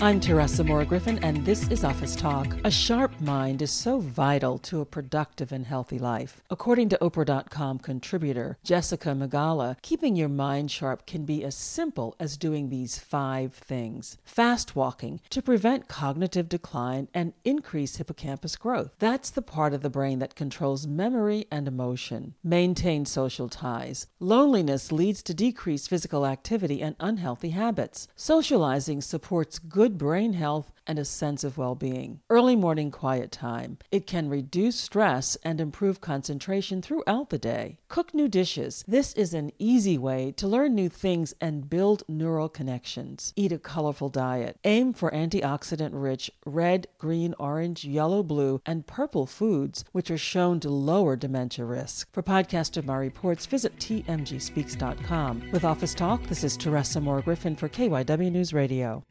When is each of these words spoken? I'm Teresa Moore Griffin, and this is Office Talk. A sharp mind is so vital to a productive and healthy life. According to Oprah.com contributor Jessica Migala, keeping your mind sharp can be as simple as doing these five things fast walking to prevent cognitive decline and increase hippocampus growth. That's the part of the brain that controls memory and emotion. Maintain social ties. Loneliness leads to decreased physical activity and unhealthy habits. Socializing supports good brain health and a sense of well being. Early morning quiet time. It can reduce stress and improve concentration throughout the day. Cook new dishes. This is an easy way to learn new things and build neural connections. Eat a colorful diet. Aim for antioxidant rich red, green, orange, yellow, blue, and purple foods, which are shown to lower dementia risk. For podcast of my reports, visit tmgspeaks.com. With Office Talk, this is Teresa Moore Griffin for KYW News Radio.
I'm 0.00 0.20
Teresa 0.20 0.62
Moore 0.62 0.84
Griffin, 0.84 1.18
and 1.24 1.44
this 1.44 1.66
is 1.72 1.82
Office 1.82 2.14
Talk. 2.14 2.56
A 2.62 2.70
sharp 2.70 3.20
mind 3.20 3.62
is 3.62 3.72
so 3.72 3.98
vital 3.98 4.56
to 4.58 4.80
a 4.80 4.86
productive 4.86 5.50
and 5.50 5.66
healthy 5.66 5.98
life. 5.98 6.40
According 6.50 6.90
to 6.90 6.98
Oprah.com 6.98 7.80
contributor 7.80 8.58
Jessica 8.62 9.08
Migala, 9.08 9.76
keeping 9.82 10.14
your 10.14 10.28
mind 10.28 10.70
sharp 10.70 11.04
can 11.04 11.24
be 11.24 11.42
as 11.42 11.56
simple 11.56 12.14
as 12.20 12.36
doing 12.36 12.68
these 12.68 12.96
five 12.96 13.54
things 13.54 14.18
fast 14.24 14.76
walking 14.76 15.20
to 15.30 15.42
prevent 15.42 15.88
cognitive 15.88 16.48
decline 16.48 17.08
and 17.12 17.32
increase 17.44 17.96
hippocampus 17.96 18.54
growth. 18.54 18.92
That's 19.00 19.30
the 19.30 19.42
part 19.42 19.74
of 19.74 19.82
the 19.82 19.90
brain 19.90 20.20
that 20.20 20.36
controls 20.36 20.86
memory 20.86 21.46
and 21.50 21.66
emotion. 21.66 22.34
Maintain 22.44 23.04
social 23.04 23.48
ties. 23.48 24.06
Loneliness 24.20 24.92
leads 24.92 25.24
to 25.24 25.34
decreased 25.34 25.90
physical 25.90 26.24
activity 26.24 26.80
and 26.82 26.94
unhealthy 27.00 27.50
habits. 27.50 28.06
Socializing 28.14 29.00
supports 29.00 29.58
good 29.88 29.96
brain 29.96 30.34
health 30.34 30.70
and 30.86 30.98
a 30.98 31.04
sense 31.04 31.44
of 31.44 31.56
well 31.56 31.74
being. 31.74 32.20
Early 32.28 32.56
morning 32.56 32.90
quiet 32.90 33.30
time. 33.30 33.78
It 33.90 34.06
can 34.06 34.28
reduce 34.28 34.76
stress 34.76 35.36
and 35.42 35.60
improve 35.60 36.02
concentration 36.02 36.82
throughout 36.82 37.30
the 37.30 37.38
day. 37.38 37.78
Cook 37.88 38.12
new 38.12 38.28
dishes. 38.28 38.84
This 38.86 39.14
is 39.14 39.32
an 39.32 39.50
easy 39.58 39.96
way 39.96 40.32
to 40.32 40.46
learn 40.46 40.74
new 40.74 40.90
things 40.90 41.32
and 41.40 41.70
build 41.70 42.02
neural 42.06 42.50
connections. 42.50 43.32
Eat 43.34 43.52
a 43.52 43.58
colorful 43.58 44.10
diet. 44.10 44.58
Aim 44.64 44.92
for 44.92 45.10
antioxidant 45.10 45.92
rich 45.92 46.30
red, 46.44 46.86
green, 46.98 47.34
orange, 47.38 47.86
yellow, 47.86 48.22
blue, 48.22 48.60
and 48.66 48.86
purple 48.86 49.24
foods, 49.26 49.86
which 49.92 50.10
are 50.10 50.18
shown 50.18 50.60
to 50.60 50.68
lower 50.68 51.16
dementia 51.16 51.64
risk. 51.64 52.08
For 52.12 52.22
podcast 52.22 52.76
of 52.76 52.84
my 52.84 52.96
reports, 52.96 53.46
visit 53.46 53.74
tmgspeaks.com. 53.78 55.50
With 55.50 55.64
Office 55.64 55.94
Talk, 55.94 56.22
this 56.24 56.44
is 56.44 56.58
Teresa 56.58 57.00
Moore 57.00 57.22
Griffin 57.22 57.56
for 57.56 57.70
KYW 57.70 58.30
News 58.30 58.52
Radio. 58.52 59.02